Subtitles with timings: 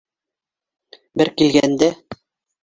[1.21, 1.91] Бер килгәндә...